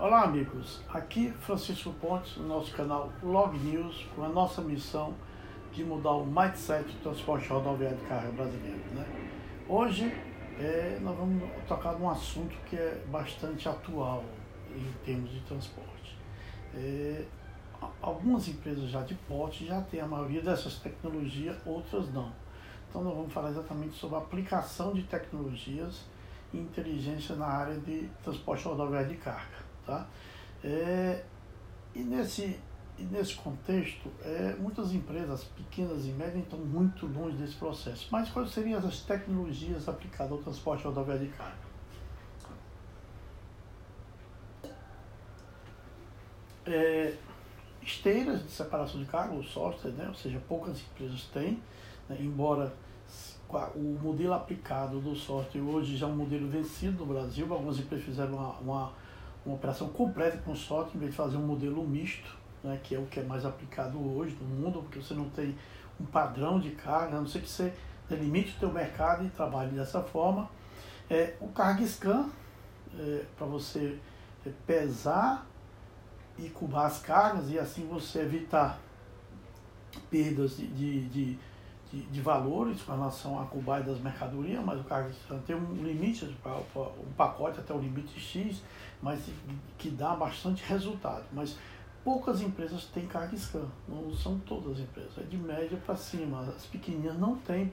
[0.00, 5.12] Olá amigos, aqui Francisco Pontes, no nosso canal Log News, com a nossa missão
[5.72, 8.78] de mudar o mindset do transporte rodoviário de carga brasileiro.
[8.94, 9.04] Né?
[9.68, 10.04] Hoje
[10.56, 14.24] é, nós vamos tocar num assunto que é bastante atual
[14.72, 16.16] em termos de transporte.
[16.76, 17.24] É,
[18.00, 22.32] algumas empresas já de porte já têm a maioria dessas tecnologias, outras não.
[22.88, 26.04] Então nós vamos falar exatamente sobre a aplicação de tecnologias
[26.54, 29.67] e inteligência na área de transporte rodoviário de carga.
[29.88, 30.06] Tá?
[30.62, 31.24] É,
[31.94, 32.60] e, nesse,
[32.98, 38.06] e nesse contexto, é, muitas empresas pequenas e médias estão muito longe desse processo.
[38.12, 41.68] Mas quais seriam as tecnologias aplicadas ao transporte rodoviário de carga?
[46.66, 47.16] É,
[47.80, 50.06] esteiras de separação de carga, o software, né?
[50.06, 51.62] ou seja, poucas empresas têm,
[52.10, 52.18] né?
[52.20, 52.74] embora
[53.74, 58.04] o modelo aplicado do software hoje já é um modelo vencido no Brasil, algumas empresas
[58.04, 58.92] fizeram uma, uma
[59.44, 62.98] uma operação completa com sorte, em vez de fazer um modelo misto, né, que é
[62.98, 65.56] o que é mais aplicado hoje no mundo, porque você não tem
[66.00, 67.72] um padrão de carga, a não ser que você
[68.08, 70.48] delimite o teu mercado e trabalhe dessa forma.
[71.10, 72.28] É, o carga scan,
[72.98, 73.98] é, para você
[74.46, 75.46] é, pesar
[76.38, 78.78] e cubar as cargas e assim você evitar
[80.10, 81.38] perdas de, de, de
[81.92, 85.10] de, de, valores com relação à cubai das mercadorias, mas o carga
[85.46, 88.62] tem um limite, um pacote até o limite X,
[89.02, 89.20] mas
[89.76, 91.24] que dá bastante resultado.
[91.32, 91.56] Mas
[92.04, 96.40] poucas empresas têm carga scan, não são todas as empresas, é de média para cima.
[96.40, 97.72] As pequenininhas não têm,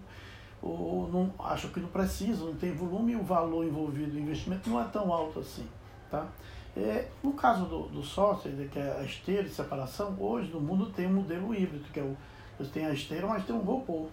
[0.62, 4.70] ou não, acham que não precisam, não tem volume e o valor envolvido no investimento
[4.70, 5.68] não é tão alto assim.
[6.10, 6.28] Tá?
[6.76, 10.88] É, no caso do, do software, que é a esteira de separação, hoje no mundo
[10.88, 12.18] tem um modelo híbrido, que é o
[12.58, 14.08] você tem a esteira, mas tem um robô.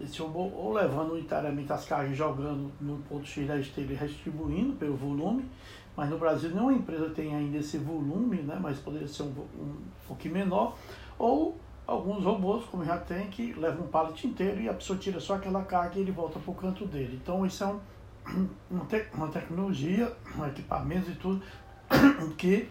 [0.00, 4.74] Esse robô ou levando inteiramente as cargas, jogando no ponto X da esteira e redistribuindo
[4.74, 5.44] pelo volume,
[5.96, 9.76] mas no Brasil nenhuma empresa tem ainda esse volume, né, mas poderia ser um, um
[10.06, 10.76] pouquinho menor,
[11.18, 15.18] ou alguns robôs, como já tem, que levam um pallet inteiro e a pessoa tira
[15.18, 17.18] só aquela carga e ele volta para o canto dele.
[17.20, 17.80] Então isso é um,
[18.70, 21.42] uma, te, uma tecnologia, um equipamento e tudo,
[22.36, 22.68] que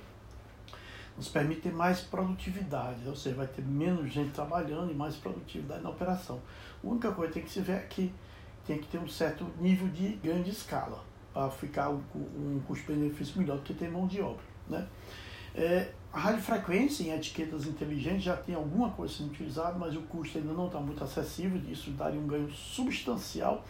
[1.17, 5.89] nos permite mais produtividade, ou seja, vai ter menos gente trabalhando e mais produtividade na
[5.89, 6.39] operação.
[6.83, 8.13] A única coisa que tem que se ver é que
[8.66, 13.57] tem que ter um certo nível de grande escala para ficar um, um custo-benefício melhor
[13.57, 14.44] do que ter mão de obra.
[14.69, 14.88] Né?
[15.55, 20.38] É, a radiofrequência em etiquetas inteligentes já tem alguma coisa sendo utilizada, mas o custo
[20.38, 23.66] ainda não está muito acessível, isso daria um ganho substancial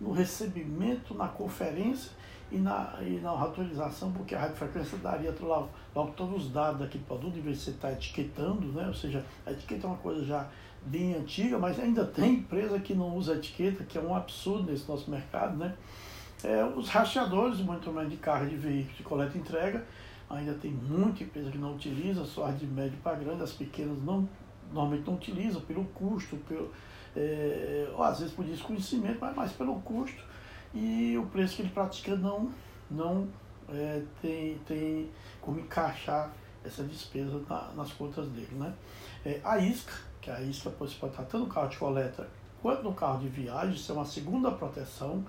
[0.00, 2.12] no recebimento, na conferência
[2.52, 7.02] e na, e na autorização, porque a radiofrequência daria logo, logo todos os dados daquele
[7.04, 8.86] produto, em vez de você estar tá etiquetando, né?
[8.86, 10.46] ou seja, a etiqueta é uma coisa já
[10.84, 14.86] bem antiga, mas ainda tem empresa que não usa etiqueta, que é um absurdo nesse
[14.86, 15.56] nosso mercado.
[15.56, 15.74] Né?
[16.44, 19.86] É, os rastreadores de monitoramento de carga de veículos de coleta e entrega,
[20.28, 24.02] ainda tem muita empresa que não utiliza, só as de médio para grande, as pequenas
[24.02, 24.28] não,
[24.70, 26.70] normalmente não utilizam pelo custo, pelo,
[27.16, 30.31] é, ou às vezes por desconhecimento, mas mais pelo custo
[30.74, 32.50] e o preço que ele pratica não,
[32.90, 33.28] não
[33.68, 35.10] é, tem, tem
[35.40, 36.32] como encaixar
[36.64, 38.54] essa despesa na, nas contas dele.
[38.54, 38.72] Né?
[39.24, 42.28] É, a isca, que a isca pode estar tanto no carro de coleta
[42.60, 45.24] quanto no carro de viagem, isso é uma segunda proteção,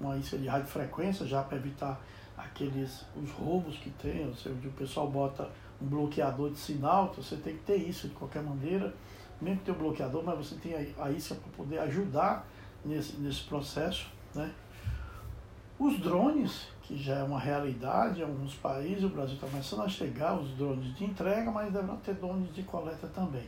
[0.00, 2.00] uma isca de radiofrequência já para evitar
[2.36, 5.50] aqueles os roubos que tem, ou seja, o pessoal bota
[5.82, 8.94] um bloqueador de sinal, então você tem que ter isso de qualquer maneira,
[9.40, 12.46] mesmo que tenha o bloqueador, mas você tem a, a isca para poder ajudar
[12.84, 14.52] nesse, nesse processo, né?
[15.78, 19.88] Os drones, que já é uma realidade em alguns países, o Brasil está começando a
[19.88, 23.46] chegar os drones de entrega, mas deverão ter drones de coleta também.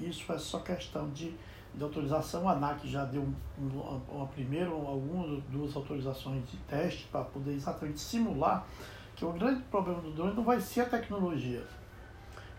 [0.00, 1.34] Isso é só questão de,
[1.74, 2.48] de autorização.
[2.48, 3.26] A ANAC já deu
[3.58, 8.64] uma, uma primeira, algumas, duas autorizações de teste para poder exatamente simular
[9.16, 11.64] que o grande problema do drone não vai ser a tecnologia.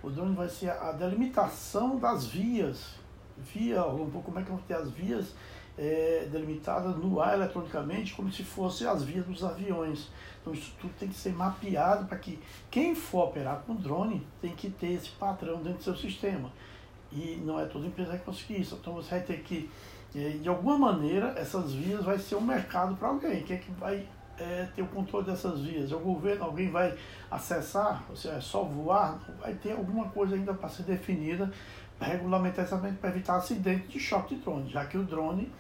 [0.04, 2.96] O drone vai ser a delimitação das vias.
[3.38, 5.34] Via, um pouco como é que vão ter as vias
[5.78, 10.10] é, delimitada no ar eletronicamente como se fossem as vias dos aviões.
[10.42, 12.40] Então isso tudo tem que ser mapeado para que
[12.70, 16.52] quem for operar com drone tem que ter esse padrão dentro do seu sistema.
[17.12, 18.78] E não é toda empresa que conseguir isso.
[18.80, 19.70] Então você vai ter que,
[20.16, 23.44] é, de alguma maneira, essas vias vai ser um mercado para alguém.
[23.44, 24.08] Quem é que vai
[24.38, 25.92] é, ter o controle dessas vias?
[25.92, 26.46] É o governo?
[26.46, 26.96] Alguém vai
[27.32, 28.04] acessar?
[28.10, 29.20] Ou seja, é só voar?
[29.40, 31.52] Vai ter alguma coisa ainda para ser definida
[32.00, 35.52] regulamentariamente para evitar acidente de choque de drone, já que o drone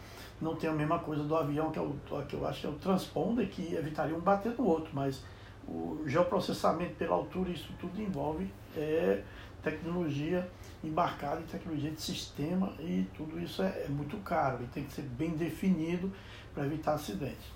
[0.41, 1.95] não tem a mesma coisa do avião, que, é o,
[2.27, 5.23] que eu acho que é o transponder, que evitaria um bater no outro, mas
[5.67, 9.21] o geoprocessamento pela altura, isso tudo envolve é,
[9.63, 10.47] tecnologia
[10.83, 14.93] embarcada em tecnologia de sistema e tudo isso é, é muito caro e tem que
[14.93, 16.11] ser bem definido
[16.53, 17.55] para evitar acidentes.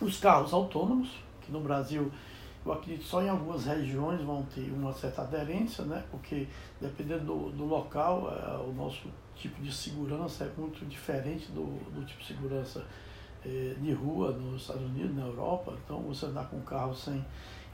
[0.00, 1.10] Os carros autônomos,
[1.42, 2.10] que no Brasil
[2.64, 6.02] eu acredito só em algumas regiões vão ter uma certa aderência, né?
[6.10, 6.48] porque
[6.80, 12.04] dependendo do, do local, é, o nosso tipo de segurança é muito diferente do, do
[12.06, 12.84] tipo de segurança
[13.44, 15.74] é, de rua nos Estados Unidos, na Europa.
[15.84, 17.24] Então você andar com o carro sem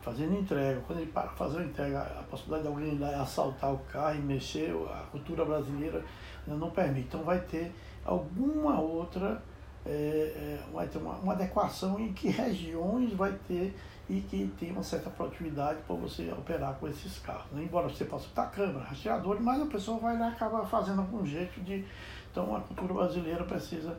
[0.02, 4.18] fazendo entrega, quando ele para fazer a entrega, a possibilidade de alguém assaltar o carro
[4.18, 6.02] e mexer, a cultura brasileira
[6.46, 7.08] não permite.
[7.08, 7.72] Então vai ter
[8.04, 9.42] alguma outra,
[9.84, 13.76] é, é, vai ter uma, uma adequação em que regiões vai ter
[14.10, 17.50] e que tem uma certa produtividade para você operar com esses carros.
[17.52, 17.62] Né?
[17.62, 21.24] Embora você possa estar câmera, rastreador, mas a pessoa vai lá e acaba fazendo algum
[21.24, 21.84] jeito de.
[22.32, 23.96] Então a cultura brasileira precisa,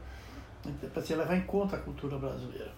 [0.94, 2.72] precisa levar em conta a cultura brasileira.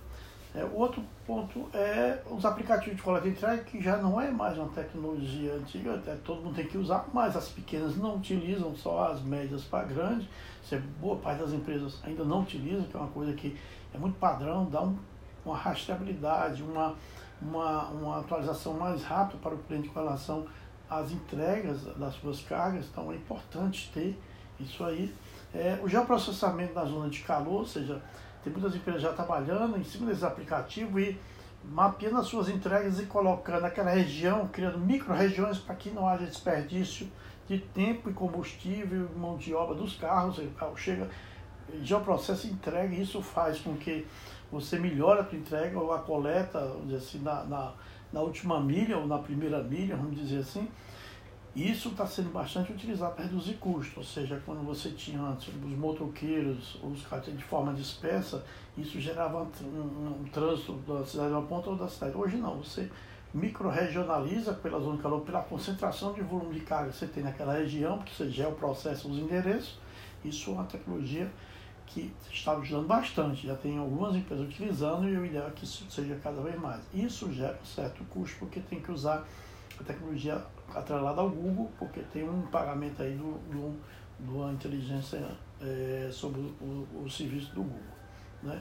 [0.55, 4.55] É, outro ponto é os aplicativos de coleta e entrega, que já não é mais
[4.55, 9.11] uma tecnologia antiga, até todo mundo tem que usar, mas as pequenas não utilizam, só
[9.11, 10.27] as médias para grandes.
[10.71, 13.57] É boa parte das empresas ainda não utilizam, que é uma coisa que
[13.93, 14.95] é muito padrão, dá um,
[15.43, 16.95] uma rastreabilidade, uma,
[17.43, 20.45] uma, uma atualização mais rápida para o cliente com relação
[20.89, 24.19] às entregas das suas cargas, então é importante ter
[24.59, 25.13] isso aí.
[25.53, 28.01] É, o geoprocessamento da zona de calor, ou seja,
[28.43, 31.19] tem muitas empresas já trabalhando em cima desse aplicativo e
[31.63, 37.09] mapeando as suas entregas e colocando aquela região, criando micro-regiões para que não haja desperdício
[37.47, 40.39] de tempo e combustível mão de obra dos carros.
[40.39, 41.09] O carro chega,
[41.81, 44.05] já o processo entrega e isso faz com que
[44.53, 47.73] você melhore a sua entrega ou a coleta, vamos dizer assim, na, na,
[48.13, 50.67] na última milha ou na primeira milha, vamos dizer assim,
[51.55, 55.77] isso está sendo bastante utilizado para reduzir custos, ou seja, quando você tinha antes os
[55.77, 58.43] motoqueiros, os carros de forma dispersa,
[58.77, 62.15] isso gerava um, um, um trânsito da cidade de uma ponta ou da cidade.
[62.15, 62.89] Hoje não, você
[63.33, 67.53] micro-regionaliza pela zona de calor, pela concentração de volume de carga que você tem naquela
[67.53, 69.79] região, porque você gera o processo os endereços.
[70.23, 71.31] Isso é uma tecnologia
[71.93, 75.85] que está ajudando bastante, já tem algumas empresas utilizando e o ideal é que isso
[75.89, 76.81] seja cada vez mais.
[76.93, 79.25] Isso gera um certo custo, porque tem que usar
[79.79, 80.43] a tecnologia
[80.73, 83.79] atrelada ao Google, porque tem um pagamento aí do, do,
[84.19, 85.23] do inteligência
[85.61, 87.79] é, sobre o, o, serviço do Google.
[88.41, 88.59] Né?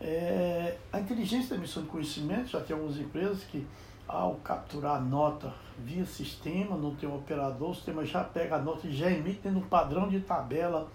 [0.00, 3.66] É, a inteligência da emissão de conhecimento, já tem algumas empresas que
[4.08, 8.58] ao capturar a nota via sistema, não tem um operador, o sistema já pega a
[8.58, 10.90] nota e já emite um padrão de tabela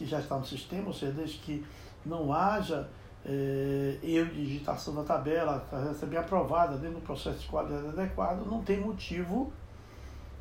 [0.00, 1.62] que já está no sistema, ou seja, desde que
[2.06, 2.88] não haja
[3.22, 5.62] é, erro de digitação da tabela,
[5.92, 9.52] está bem aprovada dentro do processo de qualidade adequado, não tem motivo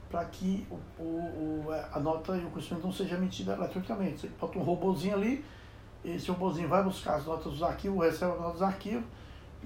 [0.09, 0.65] para que
[0.97, 4.21] o, o, a nota e o conhecimento não seja emitido eletronicamente.
[4.21, 5.43] Você bota um robôzinho ali,
[6.05, 9.03] esse robôzinho vai buscar as notas dos arquivos, recebe as notas dos arquivos,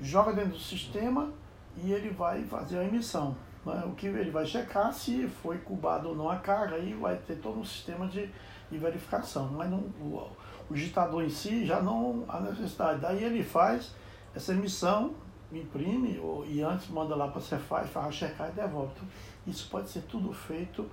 [0.02, 1.32] joga dentro do sistema
[1.78, 3.38] e ele vai fazer a emissão.
[3.64, 3.84] Né?
[3.86, 7.36] O que ele vai checar se foi cubado ou não a carga, aí vai ter
[7.36, 8.28] todo um sistema de,
[8.74, 9.50] de verificação.
[9.52, 10.30] Mas não, o,
[10.70, 13.00] o digitador em si já não há necessidade.
[13.00, 13.92] Daí ele faz
[14.36, 15.14] essa emissão,
[15.52, 18.92] imprime ou, e antes manda lá para a Cefaz, faz checar e devolve.
[18.96, 19.08] Então,
[19.48, 20.90] isso pode ser tudo feito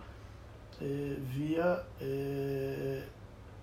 [0.81, 3.03] é, via é,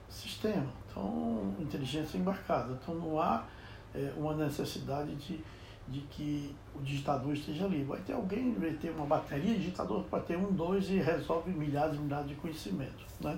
[0.09, 2.77] sistema, então inteligência embarcada.
[2.81, 3.45] Então não há
[3.93, 5.39] é, uma necessidade de,
[5.87, 7.83] de que o digitador esteja ali.
[7.83, 11.51] Vai ter alguém, vai ter uma bateria de digitador para ter um, dois e resolve
[11.51, 13.05] milhares e milhares de conhecimentos.
[13.19, 13.37] Né?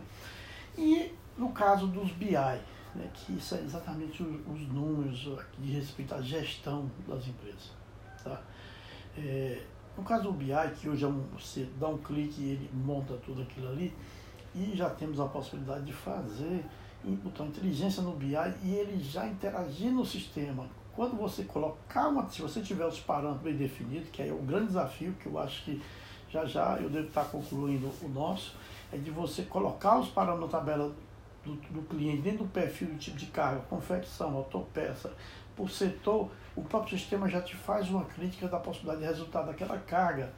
[0.80, 5.28] E no caso dos BI, né, que é exatamente os, os números
[5.58, 7.72] de respeito à gestão das empresas.
[8.24, 8.42] Tá?
[9.18, 9.62] É,
[9.98, 13.16] no caso do BI, que hoje é um, você dá um clique e ele monta
[13.18, 13.94] tudo aquilo ali,
[14.56, 16.66] e já temos a possibilidade de fazer,
[17.04, 20.66] botar inteligência no BI e ele já interagir no sistema.
[20.96, 24.68] Quando você colocar uma, se você tiver os parâmetros bem definidos, que é o grande
[24.68, 25.82] desafio, que eu acho que
[26.32, 28.56] já já eu devo estar concluindo o nosso,
[28.92, 30.96] é de você colocar os parâmetros na tabela
[31.46, 35.14] do, do cliente dentro do perfil do tipo de carga, confecção, autopeça,
[35.56, 39.78] por setor, o próprio sistema já te faz uma crítica da possibilidade de resultado daquela
[39.78, 40.32] carga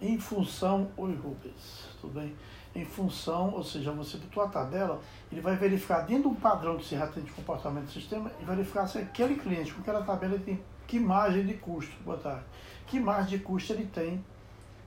[0.00, 2.34] em função, oi Rubens, tudo bem?
[2.74, 5.00] Em função, ou seja, você botou a tabela,
[5.32, 8.44] ele vai verificar dentro do padrão que você já tem de comportamento do sistema e
[8.44, 12.44] verificar se aquele cliente com aquela tabela ele tem que margem de custo, boa tarde,
[12.86, 14.22] que margem de custo ele tem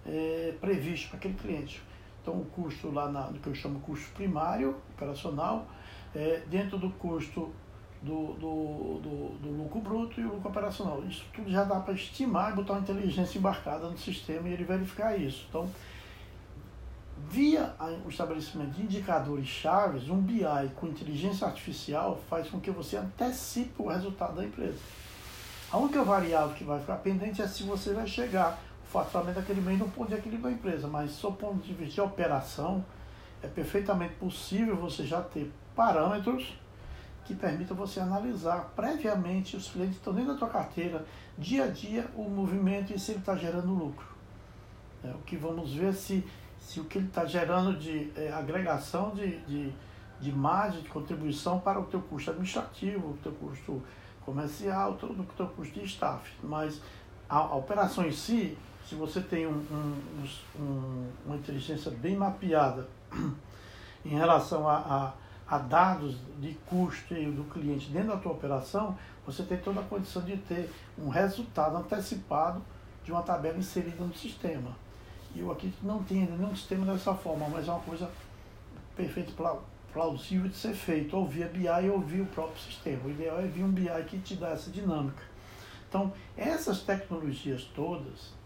[0.06, 1.82] é, previsto para aquele cliente.
[2.22, 5.68] Então, o custo lá na, que eu chamo custo primário, operacional,
[6.16, 7.52] é, dentro do custo
[8.02, 11.04] do, do, do, do, lucro bruto e o lucro operacional.
[11.06, 14.64] Isso tudo já dá para estimar e botar uma inteligência embarcada no sistema e ele
[14.64, 15.46] verificar isso.
[15.50, 15.70] Então,
[17.30, 20.44] via o estabelecimento de indicadores chaves, um BI
[20.76, 24.80] com inteligência artificial faz com que você antecipe o resultado da empresa.
[25.72, 29.77] A única variável que vai ficar pendente é se você vai chegar faturamento daquele mês
[29.77, 32.84] no ponto de equilíbrio da empresa, mas do ponto de vista de operação,
[33.41, 36.58] é perfeitamente possível você já ter parâmetros
[37.25, 41.05] que permita você analisar previamente os clientes que estão dentro da tua carteira,
[41.38, 44.08] dia a dia, o movimento e se ele está gerando lucro.
[45.03, 46.25] É, o que vamos ver se,
[46.58, 49.72] se o que ele está gerando de é, agregação de, de,
[50.19, 53.84] de margem, de contribuição para o teu custo administrativo, o teu custo
[54.25, 56.27] comercial, todo o teu custo de staff.
[56.43, 56.81] Mas
[57.29, 58.58] a, a operação em si,
[58.89, 60.25] se você tem um, um,
[60.60, 62.88] um, uma inteligência bem mapeada
[64.03, 65.13] em relação a,
[65.48, 69.84] a, a, dados de custo do cliente dentro da tua operação, você tem toda a
[69.84, 72.63] condição de ter um resultado antecipado
[73.03, 74.75] de uma tabela inserida no sistema.
[75.36, 78.10] E eu que não ainda nenhum sistema dessa forma, mas é uma coisa
[78.96, 79.31] perfeita,
[79.93, 83.05] plausível de ser feito, ou via BI ou via o próprio sistema.
[83.05, 85.22] O ideal é vir um BI que te dá essa dinâmica.
[85.88, 88.38] Então, essas tecnologias todas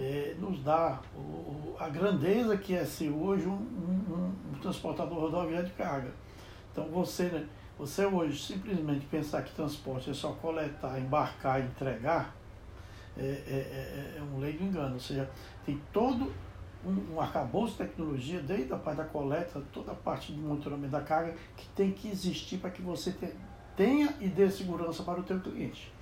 [0.00, 5.68] é, nos dá o, a grandeza que é ser hoje um, um, um transportador rodoviário
[5.68, 6.10] de carga.
[6.72, 7.46] Então, você, né,
[7.78, 12.34] você hoje simplesmente pensar que transporte é só coletar, embarcar entregar,
[13.18, 14.94] é, é, é, é um leigo engano.
[14.94, 15.28] Ou seja,
[15.66, 16.32] tem todo
[16.82, 20.92] um, um arcabouço de tecnologia, desde a parte da coleta, toda a parte de monitoramento
[20.92, 23.14] da carga, que tem que existir para que você
[23.76, 25.92] tenha e dê segurança para o teu cliente.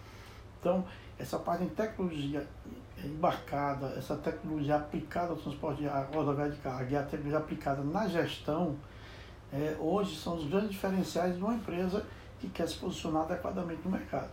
[0.60, 0.84] Então,
[1.18, 2.46] essa parte de tecnologia
[3.04, 8.08] embarcada, essa tecnologia aplicada ao transporte de rodoviário de carga e a tecnologia aplicada na
[8.08, 8.76] gestão,
[9.52, 12.04] é, hoje são os grandes diferenciais de uma empresa
[12.38, 14.30] que quer se posicionar adequadamente no mercado.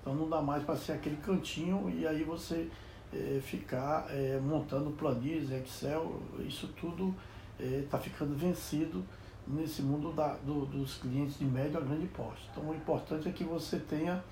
[0.00, 2.68] Então não dá mais para ser aquele cantinho e aí você
[3.12, 7.14] é, ficar é, montando planilhas, Excel, isso tudo
[7.58, 9.04] está é, ficando vencido
[9.46, 12.48] nesse mundo da, do, dos clientes de médio a grande porte.
[12.50, 14.22] Então o importante é que você tenha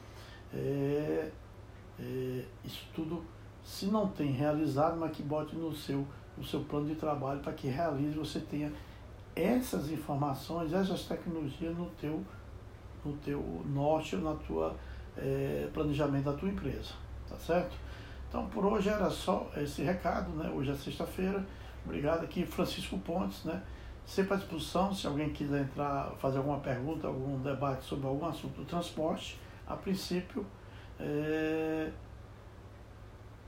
[2.03, 3.25] é, isso tudo,
[3.65, 6.07] se não tem realizado, mas que bote no seu,
[6.37, 8.73] no seu plano de trabalho para que realize, você tenha
[9.37, 12.23] essas informações, essas tecnologias no teu,
[13.05, 14.75] no teu norte, na tua
[15.17, 16.93] é, planejamento da tua empresa,
[17.29, 17.77] tá certo?
[18.29, 20.51] Então por hoje era só esse recado, né?
[20.51, 21.45] Hoje é sexta-feira.
[21.85, 23.63] Obrigado aqui, Francisco Pontes, né?
[24.05, 28.57] Sempre à disposição, se alguém quiser entrar, fazer alguma pergunta, algum debate sobre algum assunto
[28.57, 30.45] do transporte, a princípio
[31.01, 31.91] é,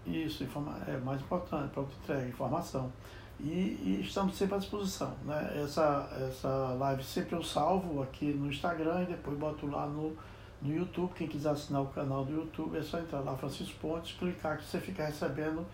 [0.06, 0.46] isso
[0.86, 2.92] é mais importante para o entrega, informação.
[3.40, 3.44] E,
[3.82, 5.14] e, estamos sempre à disposição.
[5.24, 5.62] Né?
[5.62, 6.48] Essa, essa
[6.78, 10.16] live sempre eu salvo aqui no Instagram e depois boto lá no,
[10.62, 11.12] no YouTube.
[11.14, 14.64] Quem quiser assinar o canal do YouTube é só entrar lá, Francisco Pontes, clicar que
[14.64, 15.66] você fica recebendo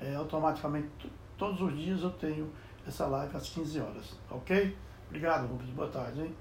[0.00, 0.88] é, automaticamente.
[1.36, 2.50] Todos os dias eu tenho
[2.86, 4.18] essa live às 15 horas.
[4.30, 4.76] Ok?
[5.08, 5.70] Obrigado, Rubens.
[5.70, 6.20] Boa tarde.
[6.20, 6.34] Hein?